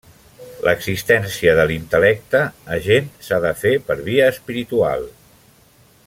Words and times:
L'existència 0.67 1.51
de 1.59 1.65
l'intel·lecte 1.71 2.41
agent 2.79 3.13
s'ha 3.27 3.41
de 3.47 3.51
fer 3.63 3.75
per 3.91 3.99
via 4.11 4.33
espiritual. 4.37 5.09